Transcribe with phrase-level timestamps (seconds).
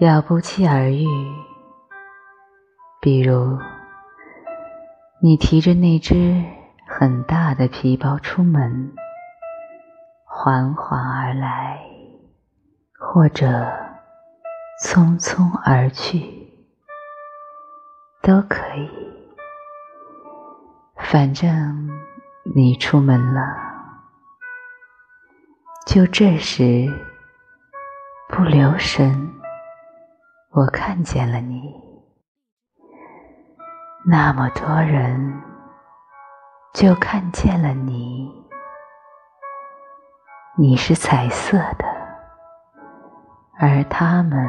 [0.00, 1.04] 要不期而遇。
[3.02, 3.58] 比如，
[5.20, 6.42] 你提着那只
[6.86, 8.94] 很大的皮包出门，
[10.24, 11.82] 缓缓而来，
[12.98, 13.46] 或者
[14.82, 16.50] 匆匆而去，
[18.22, 18.88] 都可以。
[20.96, 21.90] 反正
[22.54, 23.42] 你出门了，
[25.86, 26.90] 就这时
[28.28, 29.34] 不留神，
[30.52, 31.72] 我看见了你。
[34.04, 35.40] 那么多人，
[36.74, 38.28] 就看见了你。
[40.58, 41.84] 你是彩色的，
[43.60, 44.42] 而他们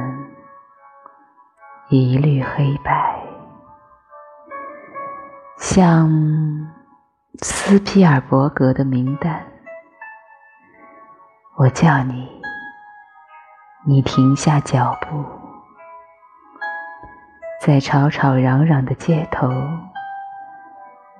[1.89, 3.23] 一律黑白，
[5.57, 6.09] 像
[7.43, 9.45] 斯皮尔伯格的名单。
[11.57, 12.27] 我叫你，
[13.85, 15.40] 你停下脚步。
[17.63, 19.47] 在吵吵嚷嚷的街头，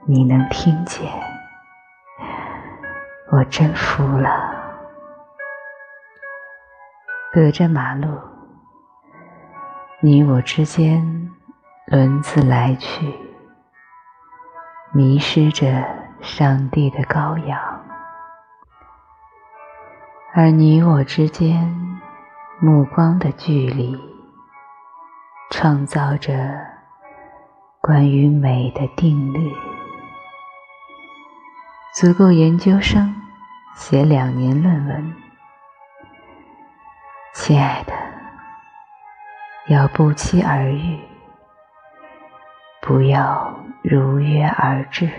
[0.08, 1.08] 你能听见？
[3.32, 4.28] 我真服了。
[7.32, 8.08] 隔着马路，
[10.00, 11.30] 你我之间
[11.86, 13.14] 轮子来去，
[14.94, 15.86] 迷失着
[16.22, 17.62] 上帝的羔羊，
[20.34, 21.72] 而你我之间
[22.60, 24.11] 目光的距离。
[25.52, 26.34] 创造着
[27.82, 29.54] 关于美的定律，
[31.94, 33.14] 足够研究生
[33.76, 35.14] 写两年论文。
[37.34, 37.94] 亲爱的，
[39.68, 40.98] 要不期而遇，
[42.82, 45.10] 不要如约而至。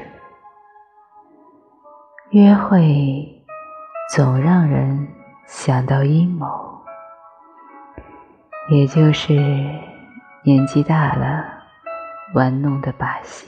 [2.30, 3.44] 约会
[4.14, 5.06] 总让人
[5.46, 6.46] 想到阴谋，
[8.70, 9.91] 也就是。
[10.44, 11.44] 年纪大了，
[12.34, 13.46] 玩弄的把戏。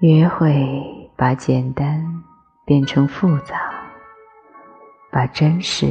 [0.00, 2.22] 约会把简单
[2.66, 3.72] 变成复杂，
[5.10, 5.86] 把真实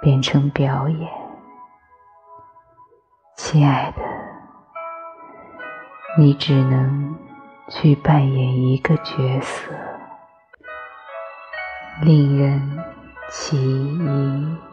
[0.00, 1.10] 变成表演。
[3.36, 4.02] 亲爱的，
[6.16, 7.14] 你只能
[7.68, 9.70] 去扮演一个角色，
[12.00, 12.82] 令人
[13.28, 14.71] 起疑。